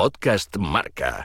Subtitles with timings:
[0.00, 1.22] Podcast Marca.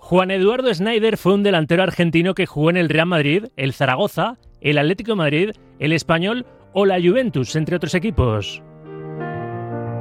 [0.00, 4.38] Juan Eduardo Snyder fue un delantero argentino que jugó en el Real Madrid, el Zaragoza,
[4.60, 8.60] el Atlético Madrid, el Español o la Juventus, entre otros equipos.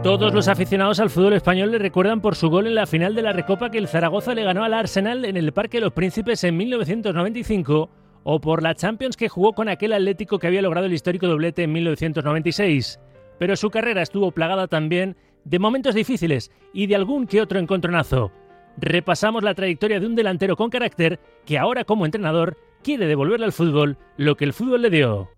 [0.02, 3.22] Todos los aficionados al fútbol español le recuerdan por su gol en la final de
[3.22, 6.44] la Recopa que el Zaragoza le ganó al Arsenal en el Parque de los Príncipes
[6.44, 7.88] en 1995
[8.24, 11.62] o por la Champions que jugó con aquel Atlético que había logrado el histórico doblete
[11.62, 13.00] en 1996.
[13.38, 18.32] Pero su carrera estuvo plagada también de momentos difíciles y de algún que otro encontronazo.
[18.78, 23.52] Repasamos la trayectoria de un delantero con carácter que ahora como entrenador quiere devolverle al
[23.52, 25.30] fútbol lo que el fútbol le dio.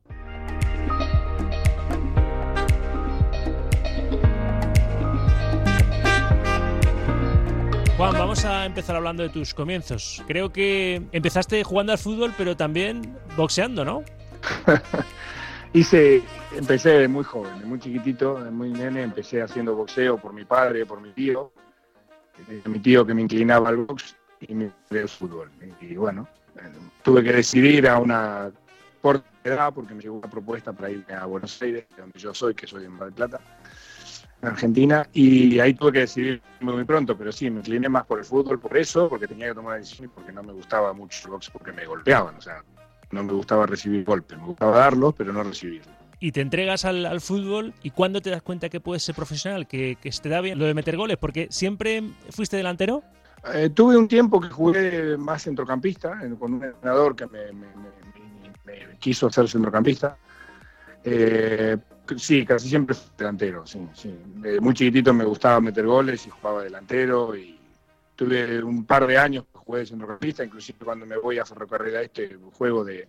[7.97, 10.23] Juan, vamos a empezar hablando de tus comienzos.
[10.27, 14.03] Creo que empezaste jugando al fútbol, pero también boxeando, ¿no?
[15.75, 16.21] Hice,
[16.55, 20.45] empecé de muy joven, de muy chiquitito, de muy nene, empecé haciendo boxeo por mi
[20.45, 21.51] padre, por mi tío,
[22.47, 25.49] eh, mi tío que me inclinaba al box y me al fútbol.
[25.81, 26.27] Y bueno,
[27.01, 28.51] tuve que decidir a una
[29.01, 32.35] corta edad porque me llegó una propuesta para irme a Buenos Aires, de donde yo
[32.35, 33.39] soy, que soy de Mar del Plata
[34.43, 38.25] Argentina, y ahí tuve que decidir muy pronto, pero sí, me incliné más por el
[38.25, 41.19] fútbol, por eso, porque tenía que tomar una decisión y porque no me gustaba mucho
[41.25, 42.63] el box, porque me golpeaban, o sea,
[43.13, 45.93] no me gustaba recibir golpes, me gustaba darlos, pero no recibirlos.
[46.19, 49.97] Y te entregas al, fútbol y ¿cuándo te das cuenta que puedes ser profesional, que,
[50.01, 51.17] que se te da bien lo de meter goles?
[51.17, 53.03] Porque siempre fuiste delantero.
[53.53, 59.29] Eh, tuve un tiempo que jugué más centrocampista, con un entrenador que me, me quiso
[59.29, 60.17] ser centrocampista.
[61.03, 61.77] Eh,
[62.17, 64.13] Sí, casi siempre delantero, sí, sí.
[64.59, 67.57] muy chiquitito me gustaba meter goles y jugaba delantero y
[68.15, 72.01] tuve un par de años jugué de centrocampista, inclusive cuando me voy a Ferrocarril a
[72.01, 73.07] este juego de,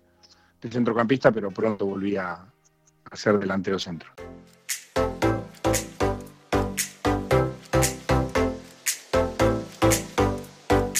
[0.70, 4.10] centrocampista, pero pronto volví a, a ser delantero centro.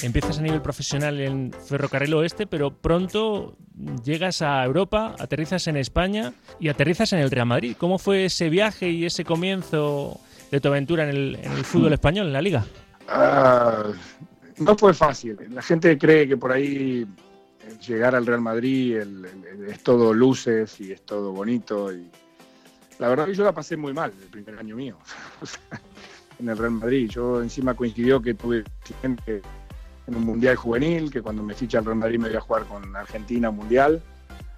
[0.03, 3.57] Empiezas a nivel profesional en Ferrocarril Oeste, pero pronto
[4.05, 7.75] llegas a Europa, aterrizas en España y aterrizas en el Real Madrid.
[7.79, 12.33] ¿Cómo fue ese viaje y ese comienzo de tu aventura en el, fútbol español, en
[12.35, 12.65] la liga?
[13.09, 13.85] Ah,
[14.59, 15.37] no fue fácil.
[15.51, 17.07] La gente cree que por ahí
[17.61, 18.97] eh, llegar al Real Madrid
[19.69, 21.93] es todo luces y es todo bonito.
[21.93, 22.11] Y
[22.99, 24.97] la verdad yo la pasé muy mal el primer año mío
[26.39, 27.09] en el Real Madrid.
[27.09, 28.65] Yo encima coincidió que tuve
[29.03, 32.65] en un mundial juvenil, que cuando me ficha el Real Madrid me voy a jugar
[32.65, 34.03] con Argentina mundial.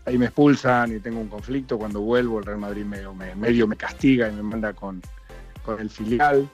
[0.05, 1.78] Ahí me expulsan y tengo un conflicto.
[1.78, 5.03] Cuando vuelvo, el Real Madrid medio me, medio me castiga y me manda con,
[5.65, 6.49] con el filial.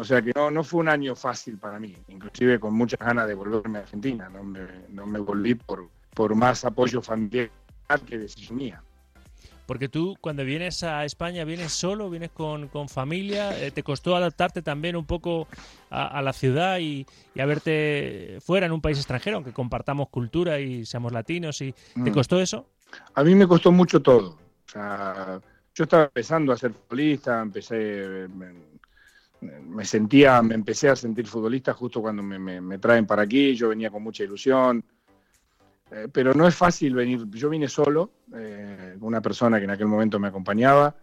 [0.00, 3.28] O sea que no, no fue un año fácil para mí, inclusive con muchas ganas
[3.28, 4.30] de volverme a Argentina.
[4.30, 7.50] No me, no me volví por, por más apoyo familiar
[8.06, 8.82] que decisión mía.
[9.66, 13.56] Porque tú cuando vienes a España, ¿vienes solo, vienes con, familia?
[13.62, 15.46] Eh, ¿Te costó adaptarte también un poco
[15.90, 17.06] a, la ciudad y,
[17.38, 21.60] a verte fuera en un país extranjero, aunque compartamos cultura y seamos latinos?
[21.60, 22.14] y ¿Te mm.
[22.14, 22.66] costó eso?
[23.14, 24.30] A mí me costó mucho todo.
[24.30, 25.40] O sea,
[25.74, 28.26] yo estaba empezando a ser futbolista, empecé...
[29.40, 33.90] Me, sentía, me empecé a sentir futbolista justo cuando me traen para aquí, yo venía
[33.90, 34.84] con mucha ilusión,
[35.90, 37.26] eh, pero no es fácil venir.
[37.30, 40.94] Yo vine solo, eh, una persona que en aquel momento me acompañaba,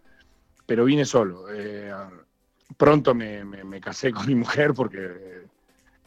[0.66, 1.46] pero vine solo.
[1.54, 1.92] Eh,
[2.78, 5.46] pronto me, casé con mi mujer porque,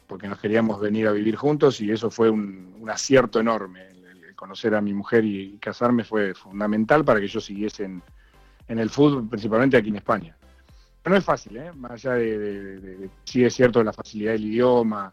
[0.07, 3.89] porque nos queríamos venir a vivir juntos y eso fue un, acierto enorme.
[4.35, 8.01] Conocer a mi mujer y, casarme fue fundamental para que yo siguiese en,
[8.67, 10.35] el fútbol, principalmente aquí en España.
[11.05, 11.71] No es fácil, ¿eh?
[11.73, 12.37] más allá de,
[12.79, 15.11] de, sí es cierto la facilidad del idioma,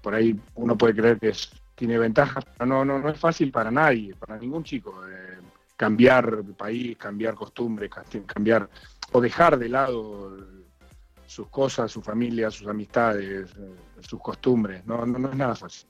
[0.00, 1.32] por ahí uno puede creer que
[1.74, 5.06] tiene ventajas, pero no, no, no es fácil para nadie, para ningún chico.
[5.06, 5.38] Eh,
[5.76, 7.90] cambiar de país, cambiar costumbres,
[8.26, 8.68] cambiar
[9.12, 10.38] o dejar de lado
[11.26, 14.86] sus cosas, su familia, sus amistades, eh, sus costumbres.
[14.86, 15.86] No, no, no es nada fácil.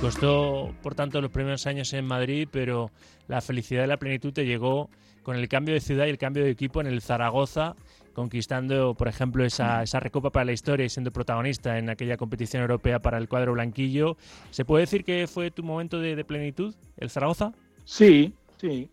[0.00, 2.90] Costó, por tanto, los primeros años en Madrid, pero
[3.26, 4.90] la felicidad y la plenitud te llegó
[5.22, 7.74] con el cambio de ciudad y el cambio de equipo en el Zaragoza,
[8.14, 12.62] conquistando, por ejemplo, esa, esa recopa para la historia y siendo protagonista en aquella competición
[12.62, 14.16] europea para el cuadro blanquillo.
[14.50, 17.52] ¿Se puede decir que fue tu momento de, plenitud, el Zaragoza?
[17.84, 18.88] Sí, sí.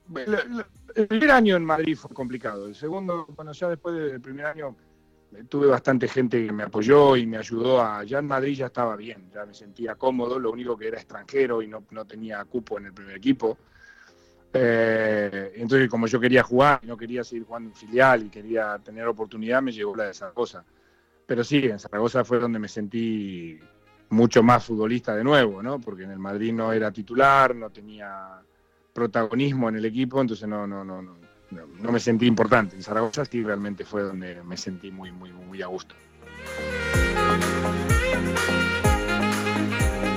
[0.96, 2.68] El, primer año en Madrid fue complicado.
[2.68, 4.76] El segundo, bueno, ya después del primer año
[5.48, 8.04] tuve bastante gente que me apoyó y me ayudó a...
[8.04, 11.62] Ya en Madrid ya estaba bien, ya me sentía cómodo, lo único que era extranjero
[11.62, 13.58] y no, no tenía cupo en el primer equipo.
[14.54, 18.80] Eh, entonces, como yo quería jugar y no quería seguir jugando en filial y quería
[18.80, 20.64] tener oportunidad, me llegó la de Zaragoza.
[21.26, 23.60] Pero sí, en Zaragoza fue donde me sentí
[24.10, 25.80] mucho más futbolista de nuevo, ¿no?
[25.80, 28.40] Porque en el Madrid no era titular, no tenía
[28.94, 31.18] protagonismo en el equipo, entonces no, no, no, no,
[31.52, 32.76] no me sentí importante.
[32.76, 35.96] En Zaragoza sí realmente fue donde me sentí muy, muy, muy a gusto.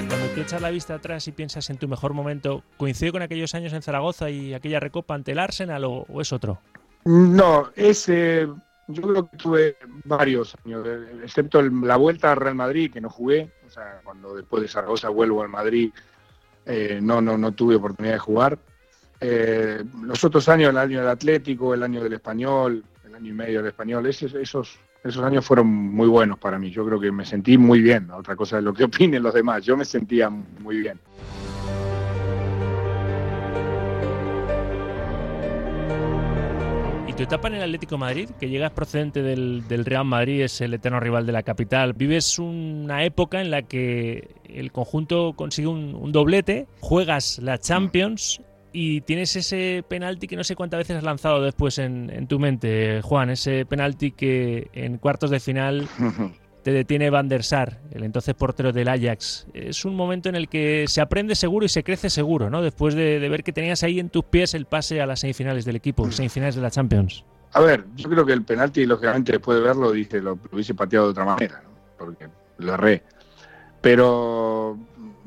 [0.09, 3.55] Cuando te echas la vista atrás y piensas en tu mejor momento, ¿coincide con aquellos
[3.55, 6.61] años en Zaragoza y aquella recopa ante el Arsenal o, es otro?
[7.05, 8.49] No, ese
[8.89, 10.87] yo creo que tuve varios años,
[11.23, 15.11] excepto la vuelta al Real Madrid, que no jugué, o sea, cuando después de Zaragoza
[15.11, 15.91] vuelvo al Madrid,
[16.65, 18.59] eh, no, no, no tuve oportunidad de jugar.
[19.21, 23.35] Eh, los otros años, el año del Atlético, el año del Español, el año y
[23.35, 26.71] medio del Español, esos, esos, esos años fueron muy buenos para mí.
[26.71, 28.11] Yo creo que me sentí muy bien.
[28.11, 29.65] Otra cosa es lo que opinen los demás.
[29.65, 31.01] Yo me sentía muy bien.
[37.19, 41.01] tu etapa en el Atlético Madrid, que llegas procedente del, Real Madrid, es el eterno
[41.01, 46.69] rival de la capital, vives una época en la que el conjunto consigue un, doblete,
[46.79, 48.41] juegas la Champions
[48.73, 52.39] y tienes ese penalti que no sé cuántas veces has lanzado después en, en tu
[52.39, 55.89] mente, Juan, ese penalti que en cuartos de final
[56.63, 59.47] te detiene Van der Sar, el entonces portero del Ajax.
[59.55, 62.61] Es un momento en el que se aprende seguro y se crece seguro, ¿no?
[62.63, 65.77] Después de, ver que tenías ahí en tus pies el pase a las semifinales del
[65.77, 67.25] equipo, semifinales de la Champions.
[67.53, 71.07] A ver, yo creo que el penalti, lógicamente, después de verlo, dije, lo, hubiese pateado
[71.07, 71.71] de otra manera, ¿no?
[71.97, 72.29] porque
[72.59, 73.03] lo erré.
[73.81, 74.79] Pero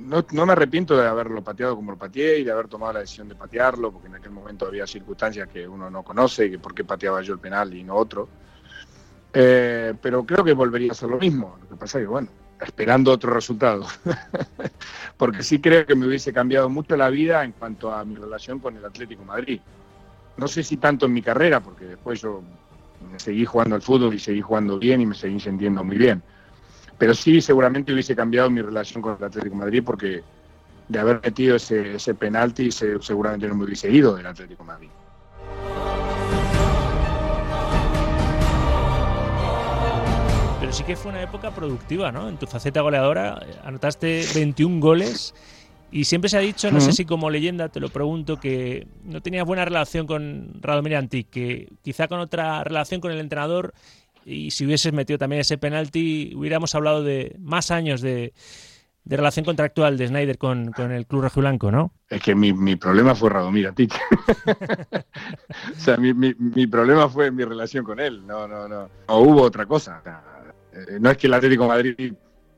[0.01, 2.99] no, no, me arrepiento de haberlo pateado como lo pateé y de haber tomado la
[2.99, 6.73] decisión de patearlo, porque en aquel momento había circunstancias que uno no conoce, que por
[6.73, 8.27] qué pateaba yo el penal y no otro.
[9.33, 11.57] Eh, pero creo que volvería a ser lo mismo.
[11.61, 12.27] Lo que pasa es que, bueno,
[12.59, 13.85] esperando otro resultado.
[15.17, 18.59] Porque sí creo que me hubiese cambiado mucho la vida en cuanto a mi relación
[18.59, 19.61] con el Atlético Madrid.
[20.37, 22.41] No sé si tanto en mi carrera, porque después yo
[23.17, 26.23] seguí jugando al fútbol y seguí jugando bien y me seguí sintiendo muy bien.
[27.01, 30.21] Pero sí, seguramente hubiese cambiado mi relación con el Atlético Madrid porque
[30.87, 34.89] de haber metido ese, ese penalti seguramente no me hubiese ido del Atlético Madrid.
[40.71, 42.29] sí que fue una época productiva, ¿no?
[42.29, 45.33] En tu faceta goleadora eh, anotaste 21 goles
[45.91, 49.21] y siempre se ha dicho, no sé si como leyenda te lo pregunto, que no
[49.21, 53.73] tenías buena relación con Radomir Antic, que quizá con otra relación con el entrenador
[54.25, 58.33] y si hubieses metido también ese penalti hubiéramos hablado de más años de,
[59.05, 61.93] relación contractual de Snyder con, el club rojiblanco, ¿no?
[62.09, 63.93] Es que mi, problema fue Radomir Antic.
[65.75, 68.89] o sea, mi, problema fue mi relación con él, no, no, no.
[69.07, 70.01] No hubo otra cosa.
[70.73, 72.13] Eh, no es que el Atlético Madrid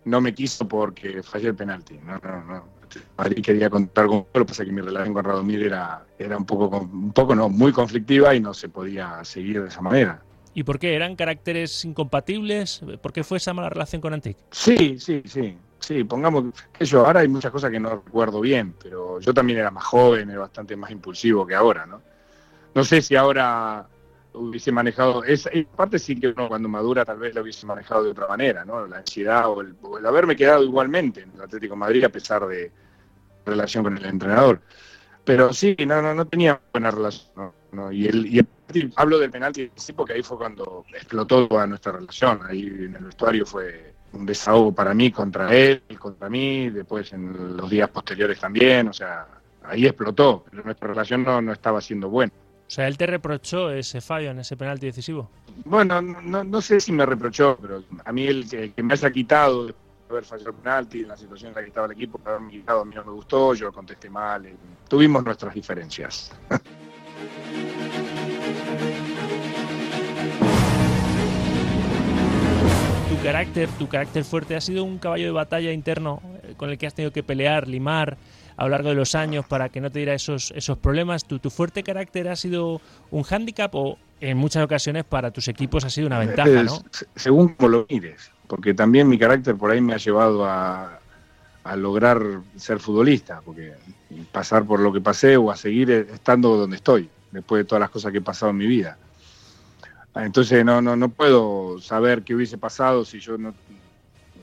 [0.05, 1.97] no me quiso porque fallé el penalti.
[2.03, 2.73] No, no, no.
[3.17, 6.45] Madrid quería contar con lo que pasa que mi relación con Radomir era, era un
[6.45, 10.21] poco, un poco no, muy conflictiva y no se podía seguir de esa manera.
[10.53, 10.95] ¿Y por qué?
[10.95, 12.81] ¿Eran caracteres incompatibles?
[13.01, 14.37] ¿Por qué fue esa mala relación con Antic?
[14.51, 15.57] Sí, sí, sí.
[15.79, 19.59] Sí, pongamos que yo, ahora hay muchas cosas que no recuerdo bien, pero yo también
[19.59, 22.01] era más joven, era bastante más impulsivo que ahora, ¿no?
[22.73, 23.85] No sé si ahora
[24.33, 28.11] hubiese manejado, esa parte sí que uno cuando madura tal vez lo hubiese manejado de
[28.11, 28.87] otra manera, ¿no?
[28.87, 29.75] La ansiedad o el,
[30.05, 32.71] haberme quedado igualmente en el Atlético Madrid a pesar de
[33.45, 34.61] relación con el entrenador.
[35.23, 37.51] Pero sí, no, no, no tenía buena relación.
[37.71, 37.91] ¿no?
[37.91, 38.45] Y, el, y
[38.95, 42.39] hablo del penalti sí porque ahí fue cuando explotó toda nuestra relación.
[42.47, 47.57] Ahí en el vestuario fue un desahogo para mí contra él, contra mí, después en
[47.57, 49.27] los días posteriores también, o sea,
[49.63, 52.31] ahí explotó, pero nuestra relación no, no estaba siendo buena.
[52.67, 55.29] O sea, él te reprochó ese fallo en ese penalti decisivo.
[55.65, 59.73] Bueno, no, no sé si me reprochó, pero a mí el que, me haya quitado
[60.13, 62.81] haber fallado el penalti, en la situación en la que estaba el equipo, haberme quitado
[62.81, 64.55] a mí no me gustó, yo contesté mal, eh,
[64.87, 66.31] tuvimos nuestras diferencias.
[73.09, 76.77] tu carácter, tu carácter fuerte ha sido un caballo de batalla interno eh, con el
[76.77, 78.17] que has tenido que pelear, limar,
[78.55, 81.25] a lo largo de los años para que no te diera esos, esos problemas?
[81.25, 85.83] ¿Tu, ¿Tu fuerte carácter ha sido un hándicap o en muchas ocasiones para tus equipos
[85.83, 86.79] ha sido una ventaja, ¿no?
[87.15, 90.99] Según como lo mires, porque también mi carácter por ahí me ha llevado a,
[91.63, 92.21] a lograr
[92.55, 93.73] ser futbolista, porque
[94.31, 97.89] pasar por lo que pasé o a seguir estando donde estoy, después de todas las
[97.89, 98.97] cosas que he pasado en mi vida.
[100.15, 103.55] Entonces no, no, no puedo saber qué hubiese pasado si yo no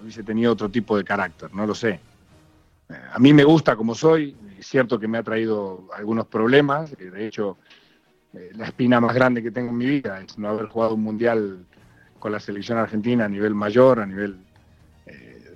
[0.02, 2.00] hubiese tenido otro tipo de carácter, no lo sé
[3.12, 7.26] a mí me gusta como soy, es cierto que me ha traído algunos problemas, de
[7.26, 7.56] hecho
[8.32, 11.02] eh, la espina más grande que tengo en mi vida es no haber jugado un
[11.02, 11.66] mundial
[12.20, 14.36] con la selección argentina a nivel mayor, a nivel
[15.06, 15.54] eh,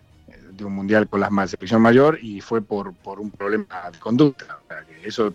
[0.51, 4.59] de un mundial con la selección mayor y fue por, por un problema de conducta.
[5.05, 5.33] eso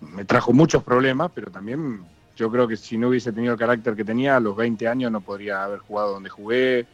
[0.00, 2.00] me trajo muchos problemas, pero también
[2.36, 5.10] yo creo que si no hubiese tenido el carácter que tenía, a los 20 años
[5.10, 6.86] no podría haber jugado donde jugué,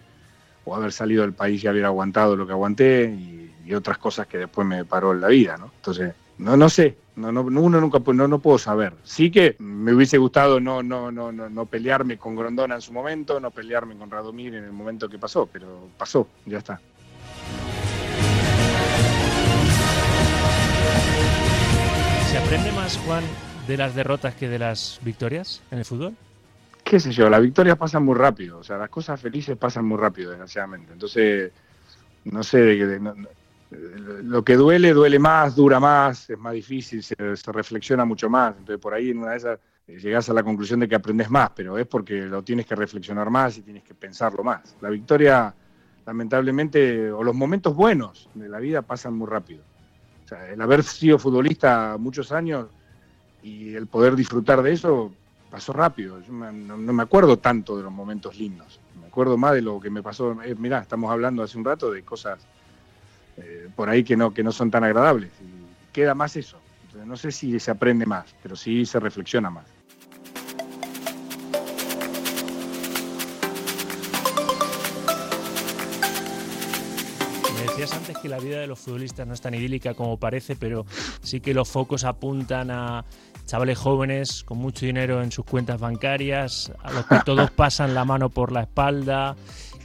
[0.64, 3.40] o haber salido del país y haber aguantado lo que aguanté y,
[3.74, 5.70] otras cosas que después me paró en la vida, ¿no?
[5.76, 8.94] Entonces, no, no sé, no, no, uno nunca no, no puedo saber.
[9.04, 12.92] Sí que me hubiese gustado no, no, no, no, no pelearme con Grondona en su
[12.92, 16.80] momento, no pelearme con Radomir en el momento que pasó, pero pasó, ya está.
[22.30, 23.22] ¿Se aprende más, Juan,
[23.68, 26.14] de las derrotas que de las victorias en el fútbol?
[26.84, 29.96] qué sé yo, las victorias pasan muy rápido, o sea, las cosas felices pasan muy
[29.96, 30.92] rápido, desgraciadamente.
[30.92, 31.50] Entonces,
[32.24, 33.00] no sé, de,
[34.22, 37.14] lo que duele, duele más, dura más, es más difícil, se,
[37.52, 38.54] reflexiona mucho más.
[38.58, 41.30] Entonces, por ahí en una de esas eh, llegás a la conclusión de que aprendes
[41.30, 44.76] más, pero es porque lo tienes que reflexionar más y tienes que pensarlo más.
[44.80, 45.54] La victoria,
[46.06, 49.62] lamentablemente, o los momentos buenos de la vida pasan muy rápido.
[50.24, 52.68] O sea, el haber sido futbolista muchos años
[53.42, 55.12] y el poder disfrutar de eso
[55.50, 56.20] pasó rápido.
[56.20, 58.80] Yo no, me acuerdo tanto de los momentos lindos.
[59.00, 60.42] Me acuerdo más de lo que me pasó.
[60.42, 62.38] Eh, mirá, estamos hablando hace un rato de cosas
[63.36, 65.30] eh, por ahí que no, que no son tan agradables.
[65.40, 66.58] Y queda más eso.
[67.04, 69.64] no sé si se aprende más, pero sí se reflexiona más.
[77.54, 80.56] Me decías antes que la vida de los futbolistas no es tan idílica como parece,
[80.56, 80.86] pero
[81.22, 83.04] sí que los focos apuntan a
[83.46, 88.04] chavales jóvenes con mucho dinero en sus cuentas bancarias, a los que todos pasan la
[88.04, 89.36] mano por la espalda.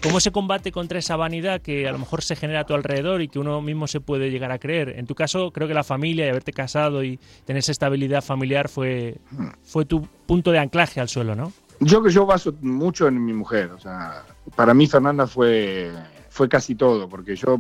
[0.02, 3.22] ¿Cómo se combate contra esa vanidad que a lo mejor se genera a tu alrededor
[3.22, 4.98] y que uno mismo se puede llegar a creer?
[4.98, 8.70] En tu caso, creo que la familia y haberte casado y tener esa estabilidad familiar
[8.70, 9.18] fue,
[9.62, 11.52] fue tu punto de anclaje al suelo, ¿no?
[11.82, 14.24] Yo que yo baso mucho en mi mujer, o sea,
[14.56, 15.92] para mí Fernanda fue,
[16.30, 17.58] fue casi todo, porque yo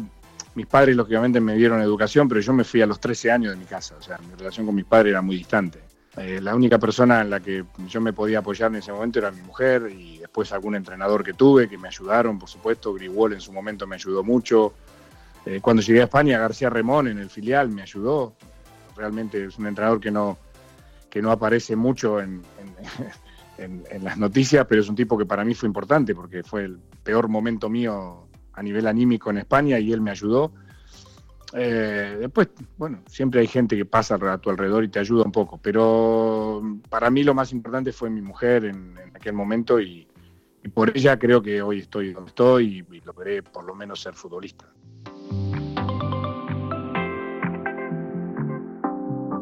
[0.55, 3.57] mis padres lógicamente me dieron educación, pero yo me fui a los 13 años de
[3.57, 5.79] mi casa, o sea, mi relación con mis padres era muy distante.
[6.19, 9.31] Eh, la única persona en la que yo me podía apoyar en ese momento era
[9.31, 12.93] mi mujer y después algún entrenador que tuve que me ayudaron, por supuesto.
[12.93, 14.73] Grigol en su momento me ayudó mucho.
[15.45, 18.35] Eh, cuando llegué a España, García Remón en el filial me ayudó.
[18.97, 20.37] Realmente es un entrenador que no,
[21.09, 22.43] que no aparece mucho en
[24.01, 27.29] las noticias, pero es un tipo que para mí fue importante porque fue el peor
[27.29, 30.51] momento mío a nivel anímico en España y él me ayudó.
[31.53, 35.31] Eh, después, bueno, siempre hay gente que pasa a tu alrededor y te ayuda un
[35.31, 40.07] poco, pero para mí lo más importante fue mi mujer en, aquel momento y,
[40.73, 44.65] por ella creo que hoy estoy donde estoy y, logré por lo menos ser futbolista.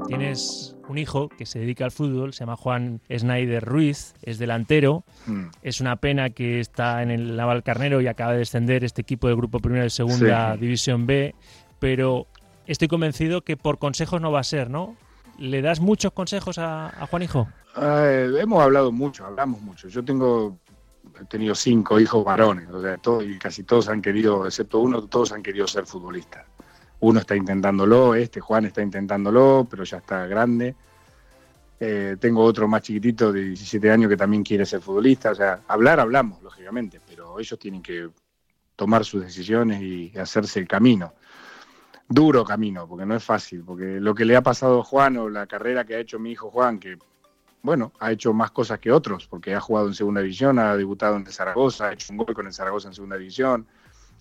[0.07, 5.03] Tienes un hijo que se dedica al fútbol, se llama Juan Snyder Ruiz, es delantero.
[5.25, 5.47] Mm.
[5.61, 9.27] Es una pena que está en el Naval Carnero y acaba de descender este equipo
[9.27, 11.35] del grupo primero de segunda división B
[11.79, 12.27] pero
[12.65, 14.95] estoy convencido que por consejos no va a ser, ¿no?
[15.37, 17.47] ¿Le das muchos consejos a, Juan Hijo?
[17.79, 19.87] Eh, hemos hablado mucho, hablamos mucho.
[19.87, 20.57] Yo tengo,
[21.19, 25.03] he tenido cinco hijos varones, o sea, todos, y casi todos han querido, excepto uno,
[25.07, 26.45] todos han querido ser futbolistas.
[26.99, 30.75] Uno está intentándolo, este Juan está intentándolo, pero ya está grande.
[31.79, 35.29] Eh, tengo otro más chiquitito de 17 años que también quiere ser futbolista.
[35.29, 38.09] O sea, hablar, hablamos, lógicamente, pero ellos tienen que
[38.75, 41.13] tomar sus decisiones y hacerse el camino
[42.09, 45.29] duro camino, porque no es fácil, porque lo que le ha pasado a Juan o
[45.29, 46.97] la carrera que ha hecho mi hijo Juan, que
[47.61, 51.17] bueno, ha hecho más cosas que otros, porque ha jugado en segunda división, ha debutado
[51.17, 53.67] en el Zaragoza, ha hecho un gol con el Zaragoza en segunda división,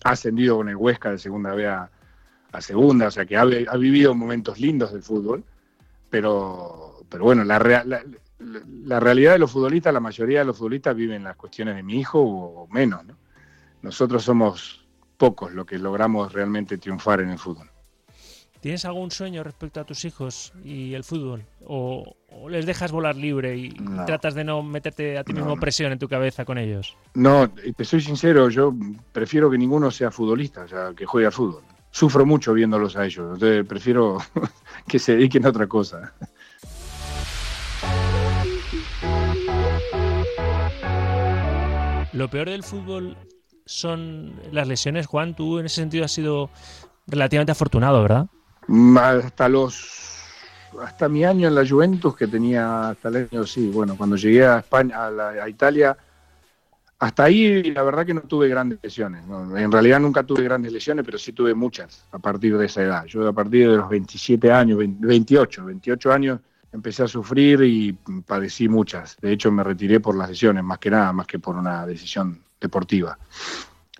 [0.03, 1.89] ha ascendido con el Huesca de segunda B a,
[2.59, 5.43] segunda, o sea que ha, vivido momentos lindos del fútbol,
[6.09, 7.59] pero, pero bueno, la,
[8.39, 11.99] la, realidad de los futbolistas, la mayoría de los futbolistas viven las cuestiones de mi
[11.99, 13.15] hijo o, menos, ¿no?
[13.83, 17.69] Nosotros somos pocos los que logramos realmente triunfar en el fútbol.
[18.61, 21.45] ¿Tienes algún sueño respecto a tus hijos y el fútbol?
[21.65, 22.15] ¿O,
[22.49, 23.69] les dejas volar libre y
[24.05, 26.97] tratas de no meterte a ti mismo presión en tu cabeza con ellos?
[27.13, 28.73] No, te soy sincero, yo
[29.11, 31.63] prefiero que ninguno sea futbolista, o sea, que juegue al fútbol.
[31.91, 34.17] Sufro mucho viéndolos a ellos, entonces prefiero
[34.87, 36.13] que se dediquen a otra cosa.
[42.13, 43.15] Lo peor del fútbol
[43.65, 45.35] son las lesiones, Juan.
[45.35, 46.49] Tú en ese sentido has sido
[47.05, 48.27] relativamente afortunado, ¿verdad?
[48.97, 49.93] Hasta los
[50.81, 54.45] hasta mi año en la Juventus que tenía hasta el año sí bueno cuando llegué
[54.45, 55.97] a España a, Italia
[56.99, 59.23] hasta ahí la verdad que no tuve grandes lesiones
[59.55, 63.05] en realidad nunca tuve grandes lesiones pero sí tuve muchas a partir de esa edad.
[63.05, 66.39] Yo a partir de los 27 años 28 28 años
[66.71, 67.93] empecé a sufrir y
[68.25, 69.17] padecí muchas.
[69.21, 72.41] De hecho me retiré por las lesiones más que nada más que por una decisión
[72.59, 73.17] deportiva.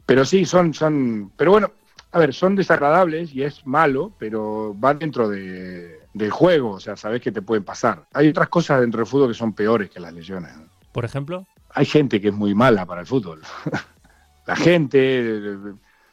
[0.06, 1.72] Pero sí son son pero bueno
[2.12, 6.96] a ver, son desagradables y es malo, pero va dentro de, del juego, o sea,
[6.96, 8.06] sabes que te pueden pasar.
[8.14, 10.52] Hay otras cosas dentro del fútbol que son peores que las lesiones.
[10.92, 11.46] Por ejemplo.
[11.70, 13.42] Hay gente que es muy mala para el fútbol.
[14.48, 15.58] la gente,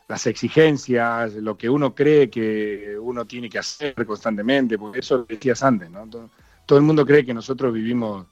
[0.08, 5.24] las exigencias, lo que uno cree que uno tiene que hacer constantemente, porque eso lo
[5.24, 6.06] decías antes, ¿no?
[6.66, 8.26] Todo, el mundo cree que nosotros vivimos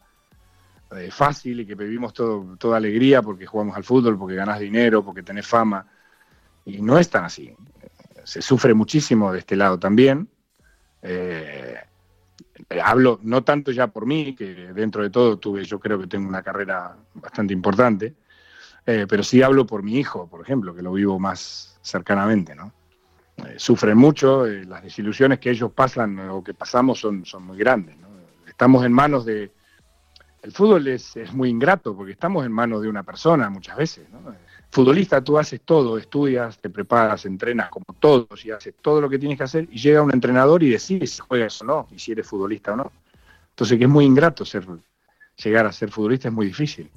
[0.97, 5.05] eh, fácil y que vivimos todo, toda alegría porque jugamos al fútbol, porque ganas dinero,
[5.05, 5.87] porque tenés fama,
[6.65, 7.55] y no es tan así.
[8.25, 10.29] Se sufre muchísimo de este lado también.
[11.03, 11.77] Eh,
[12.83, 16.29] hablo no tanto ya por mí, que dentro de todo tuve, yo creo que tengo
[16.29, 18.15] una carrera bastante importante,
[18.87, 22.73] eh, pero sí hablo por mi hijo, por ejemplo, que lo vivo más cercanamente, ¿no?
[23.39, 27.59] Eh, sufren mucho, eh, las desilusiones que ellos pasan o que pasamos son, son muy
[27.59, 28.09] grandes, ¿no?
[28.47, 29.51] Estamos en manos de...
[30.43, 34.09] El fútbol es, es, muy ingrato porque estamos en manos de una persona muchas veces,
[34.11, 34.35] ¿no?
[34.75, 39.19] Futbolista, tú haces todo, estudias, te preparas, entrenas como todos y haces todo lo que
[39.19, 42.13] tienes que hacer y llega un entrenador y decide si juegas o no, y si
[42.13, 42.91] eres futbolista o no.
[43.51, 44.67] Entonces que es muy ingrato ser,
[45.45, 46.91] llegar a ser futbolista, es muy difícil.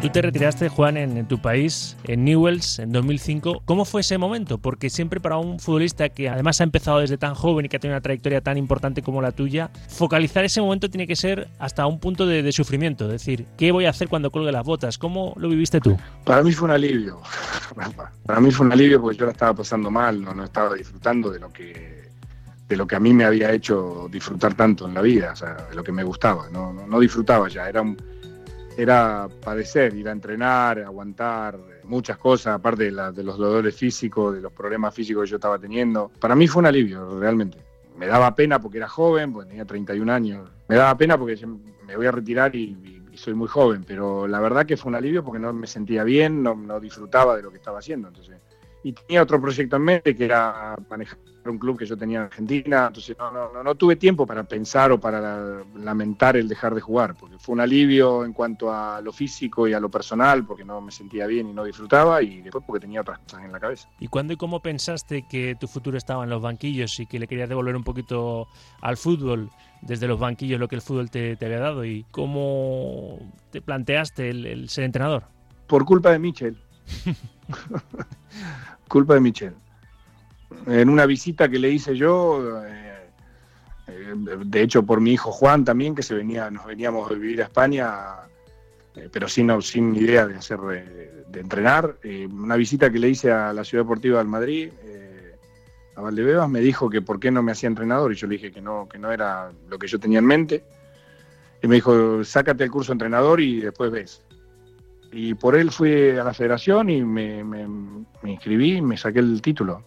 [0.00, 3.60] Tú te retiraste, Juan, en, tu país, en Newells, en 2005.
[3.66, 4.56] ¿Cómo fue ese momento?
[4.56, 7.80] Porque siempre para un futbolista que además ha empezado desde tan joven y que ha
[7.80, 11.84] tenido una trayectoria tan importante como la tuya, focalizar ese momento tiene que ser hasta
[11.84, 13.04] un punto de, sufrimiento.
[13.04, 14.96] Es decir, ¿qué voy a hacer cuando colgue las botas?
[14.96, 15.98] ¿Cómo lo viviste tú?
[16.24, 17.20] Para mí fue un alivio.
[18.24, 21.40] Para mí fue un alivio porque yo la estaba pasando mal, no, estaba disfrutando de
[21.40, 22.00] lo que
[22.68, 25.34] de lo que a mí me había hecho disfrutar tanto en la vida,
[25.68, 26.48] de lo que me gustaba.
[26.50, 27.96] No, no disfrutaba ya, era un
[28.80, 34.52] era padecer, ir a entrenar, aguantar muchas cosas, aparte de, los dolores físicos, de los
[34.52, 36.10] problemas físicos que yo estaba teniendo.
[36.18, 37.58] Para mí fue un alivio, realmente.
[37.98, 40.50] Me daba pena porque era joven, porque tenía 31 años.
[40.68, 41.46] Me daba pena porque
[41.86, 45.22] me voy a retirar y, soy muy joven, pero la verdad que fue un alivio
[45.22, 48.08] porque no me sentía bien, no, no disfrutaba de lo que estaba haciendo.
[48.08, 48.38] Entonces,
[48.82, 52.24] y tenía otro proyecto en mente que era manejar un club que yo tenía en
[52.24, 56.80] Argentina, entonces no, no, no, tuve tiempo para pensar o para lamentar el dejar de
[56.80, 60.64] jugar, porque fue un alivio en cuanto a lo físico y a lo personal, porque
[60.64, 63.60] no me sentía bien y no disfrutaba, y después porque tenía otras cosas en la
[63.60, 63.88] cabeza.
[63.98, 67.26] ¿Y cuándo y cómo pensaste que tu futuro estaba en los banquillos y que le
[67.26, 68.46] querías devolver un poquito
[68.80, 69.50] al fútbol?
[69.82, 73.18] desde los banquillos lo que el fútbol te, había dado y cómo
[73.50, 75.24] te planteaste el ser entrenador.
[75.66, 76.58] Por culpa de Michel.
[78.88, 79.54] culpa de Michel.
[80.66, 83.08] En una visita que le hice yo, eh,
[83.88, 87.40] eh, de hecho por mi hijo Juan también, que se venía, nos veníamos a vivir
[87.42, 87.92] a España,
[88.96, 91.96] eh, pero sin, sin idea de hacer de, entrenar.
[92.32, 94.70] una visita que le hice a la Ciudad Deportiva del Madrid,
[95.94, 98.50] a Valdebebas, me dijo que por qué no me hacía entrenador y yo le dije
[98.50, 100.64] que no, que no era lo que yo tenía en mente.
[101.62, 104.22] Y me dijo, sácate el curso de entrenador y después ves.
[105.12, 107.66] Y por él fui a la federación y me, me,
[108.24, 109.84] inscribí y me saqué el título.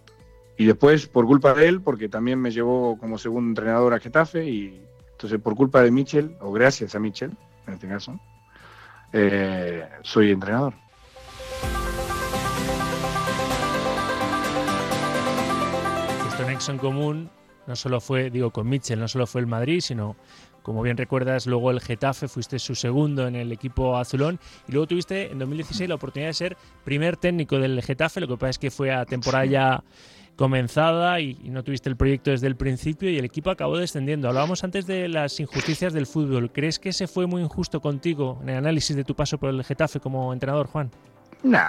[0.57, 4.45] Y después, por culpa de él, porque también me llevó como segundo entrenador a Getafe,
[4.45, 7.31] y entonces por culpa de Michel, o gracias a Michel,
[7.67, 8.19] en este caso,
[9.13, 10.73] eh, soy entrenador.
[16.29, 17.29] Esto nexo en común
[17.65, 20.15] no solo fue, digo, con Michel, no solo fue el Madrid, sino
[20.63, 24.87] como bien recuerdas, luego el Getafe, fuiste su segundo en el equipo azulón y luego
[24.87, 28.59] tuviste en 2016 la oportunidad de ser primer técnico del Getafe, lo que pasa es
[28.59, 29.83] que fue a temporada ya
[30.35, 34.27] comenzada y, no tuviste el proyecto desde el principio y el equipo acabó descendiendo.
[34.27, 36.51] Hablábamos antes de las injusticias del fútbol.
[36.51, 39.63] ¿Crees que se fue muy injusto contigo en el análisis de tu paso por el
[39.63, 40.89] Getafe como entrenador, Juan?
[41.43, 41.59] No,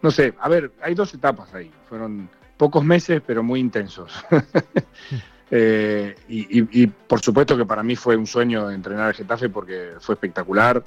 [0.00, 0.34] no sé.
[0.40, 1.70] A ver, hay dos etapas ahí.
[1.88, 4.12] Fueron pocos meses, pero muy intensos.
[5.50, 10.14] Eh, y, por supuesto que para mí fue un sueño entrenar al Getafe porque fue
[10.14, 10.82] espectacular.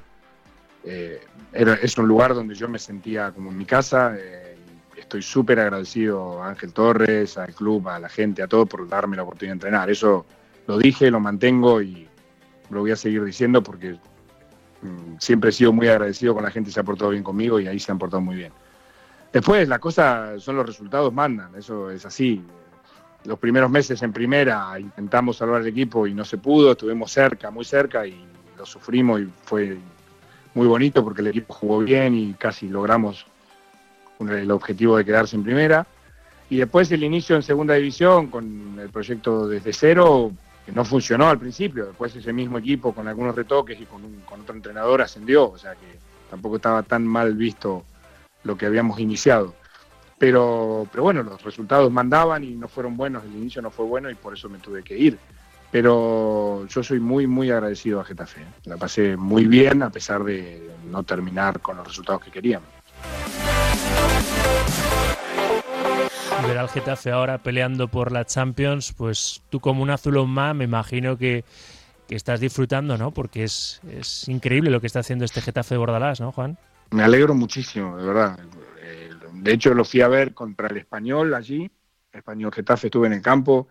[0.84, 1.22] Eh,
[1.54, 4.16] era, es un lugar donde yo me sentía como en mi casa.
[4.18, 4.58] Eh,
[4.98, 9.16] estoy súper agradecido a Ángel Torres, al club, a la gente, a todo por darme
[9.16, 9.90] la oportunidad de entrenar.
[9.90, 10.26] Eso
[10.66, 12.08] lo dije, lo mantengo y
[12.70, 13.94] lo voy a seguir diciendo porque
[14.82, 17.68] mm, siempre he sido muy agradecido con la gente, se ha portado bien conmigo y
[17.68, 18.52] ahí se han portado muy bien.
[19.32, 22.44] Después, la cosa son los resultados, mandan, eso es así
[23.28, 27.52] los primeros meses en primera intentamos salvar el equipo y no se pudo, estuvimos cerca,
[27.52, 28.26] muy cerca y
[28.58, 29.78] lo sufrimos y fue
[30.54, 33.26] muy bonito porque el equipo jugó bien y casi logramos
[34.22, 35.86] el objetivo de quedarse en primera.
[36.50, 40.32] Y después el inicio en segunda división con el proyecto desde cero,
[40.66, 44.42] que no funcionó al principio, después ese mismo equipo con algunos retoques y con, con
[44.42, 47.84] otro entrenador ascendió, o sea que tampoco estaba tan mal visto
[48.46, 49.54] lo que habíamos iniciado.
[50.18, 54.10] Pero, pero bueno, los resultados mandaban y no fueron buenos, el inicio no fue bueno
[54.10, 55.18] y por eso me tuve que ir.
[55.70, 58.42] Pero yo soy muy, muy agradecido a Getafe.
[58.66, 62.70] La pasé muy bien a pesar de no terminar con los resultados que queríamos.
[66.48, 70.64] Ver al Getafe ahora peleando por la Champions, pues tú como un azulón más me
[70.64, 71.44] imagino que
[72.08, 73.12] que estás disfrutando, ¿no?
[73.12, 76.58] Porque es, es increíble lo que está haciendo este Getafe de Bordalás, ¿no, Juan?
[76.92, 78.40] Me alegro muchísimo, de verdad.
[78.82, 81.70] Eh, de hecho, lo fui a ver contra el español allí,
[82.12, 83.68] español Getafe, estuve en el campo,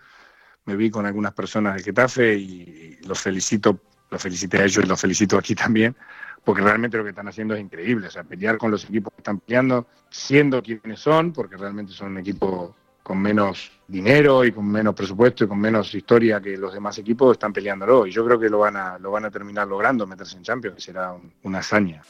[0.64, 4.88] me vi con algunas personas del Getafe y los felicito, los felicité a ellos y
[4.88, 5.96] los felicito aquí también,
[6.44, 9.20] porque realmente lo que están haciendo es increíble, o sea, pelear con los equipos que
[9.20, 14.66] están peleando, siendo quienes son, porque realmente son un equipo con menos dinero y con
[14.66, 18.04] menos presupuesto y con menos historia que los demás equipos están peleándolo.
[18.04, 20.74] Y yo creo que lo van a lo van a terminar logrando meterse en Champions
[20.74, 21.14] que será
[21.44, 22.02] una hazaña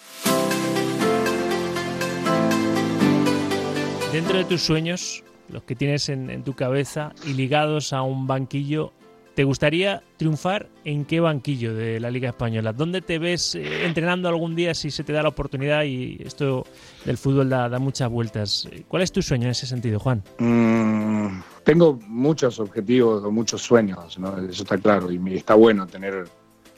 [4.16, 8.92] dentro de tus sueños los que tienes en, tu cabeza y ligados a un banquillo
[9.34, 12.72] ¿Te gustaría triunfar en qué banquillo de la Liga Española?
[12.72, 16.64] ¿Dónde te ves eh, entrenando algún día si se te da la oportunidad y esto
[17.04, 18.66] del fútbol da, muchas vueltas?
[18.88, 20.22] ¿Cuál es tu sueño en ese sentido, Juan?
[20.38, 24.16] Mm, tengo muchos objetivos o muchos sueños,
[24.48, 26.24] eso está claro, y está bueno tener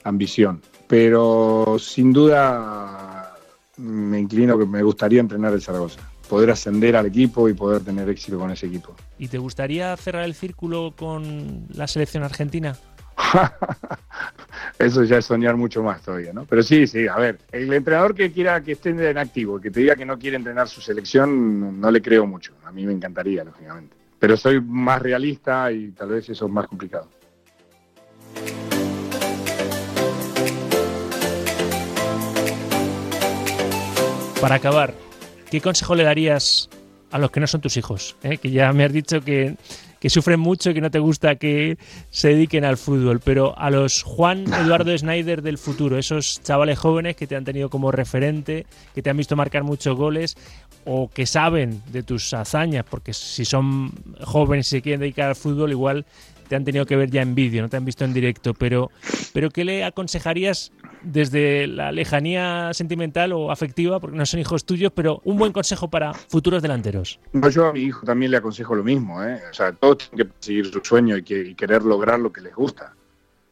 [0.03, 3.37] ambición, pero sin duda
[3.77, 8.07] me inclino que me gustaría entrenar el Zaragoza poder ascender al equipo y poder tener
[8.07, 8.95] éxito con ese equipo.
[9.17, 12.77] ¿Y te gustaría cerrar el círculo con la selección argentina?
[14.79, 16.45] Eso ya es soñar mucho más todavía, ¿no?
[16.45, 19.81] Pero sí, sí, a ver, el entrenador que quiera que esté en activo, que te
[19.81, 22.53] diga que no quiere entrenar su selección, no le creo mucho.
[22.63, 23.95] A mí me encantaría, lógicamente.
[24.19, 27.09] Pero soy más realista y tal vez eso es más complicado.
[34.39, 34.93] Para acabar,
[35.49, 36.69] ¿qué consejo le darías
[37.11, 38.15] a los que no son tus hijos?
[38.23, 38.37] Eh?
[38.37, 39.55] Que ya me has dicho que,
[40.07, 41.77] sufren mucho y que no te gusta que
[42.09, 47.15] se dediquen al fútbol, pero a los Juan Eduardo Schneider del futuro, esos chavales jóvenes
[47.15, 50.37] que te han tenido como referente, que te han visto marcar muchos goles
[50.85, 55.35] o que saben de tus hazañas, porque si son jóvenes y se quieren dedicar al
[55.35, 56.05] fútbol, igual
[56.47, 58.89] te han tenido que ver ya en vídeo, no te han visto en directo, pero,
[59.33, 64.91] pero ¿qué le aconsejarías desde la lejanía sentimental o afectiva, porque no son hijos tuyos,
[64.93, 67.19] pero un buen consejo para futuros delanteros?
[67.51, 69.39] yo a mi hijo también le aconsejo lo mismo, ¿eh?
[69.49, 72.53] o sea, todos tienen que seguir su sueño y, que, querer lograr lo que les
[72.53, 72.93] gusta.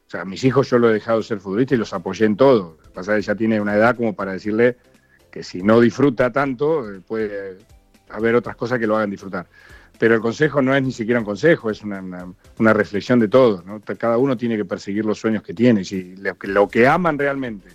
[0.07, 2.37] O sea, a mis hijos yo lo he dejado ser futbolista y los apoyé en
[2.37, 2.77] todo.
[2.77, 4.77] Lo que pasa es que ya tiene una edad como para decirle
[5.31, 7.57] que si no disfruta tanto, eh, puede
[8.09, 9.47] haber otras cosas que lo hagan disfrutar
[9.99, 12.33] pero el consejo no es ni siquiera un consejo, es una,
[12.73, 13.63] reflexión de todos.
[13.97, 15.83] Cada uno tiene que perseguir los sueños que tiene.
[15.83, 17.69] Si lo que, aman realmente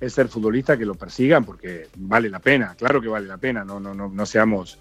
[0.00, 3.64] es ser futbolista, que lo persigan porque vale la pena, claro que vale la pena,
[3.64, 4.78] no, no, no, no seamos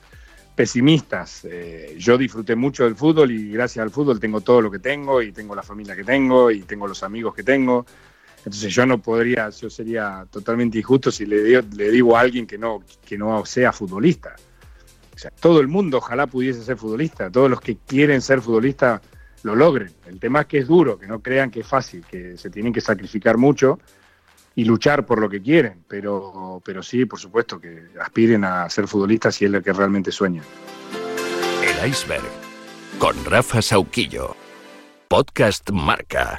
[0.56, 1.46] pesimistas.
[1.46, 5.22] Eh, yo disfruté mucho del fútbol y gracias al fútbol tengo todo lo que tengo
[5.22, 7.86] y tengo la familia que tengo y tengo los amigos que tengo.
[8.40, 12.58] Entonces yo no podría, yo sería totalmente injusto si le le digo a alguien que
[12.58, 14.36] no, que no sea futbolista.
[15.16, 19.02] O sea, todo el mundo ojalá pudiese ser futbolista, todos los que quieren ser futbolistas
[19.44, 19.94] lo logren.
[20.08, 22.74] El tema es que es duro, que no crean que es fácil, que se tienen
[22.74, 23.80] que sacrificar mucho
[24.56, 28.88] y luchar por lo que quieren, pero, pero sí, por supuesto, que aspiren a ser
[28.88, 30.44] futbolistas si es lo que realmente sueñan.
[31.62, 32.24] El iceberg
[33.00, 34.36] con Rafa Sauquillo.
[35.08, 36.36] Podcast Marca.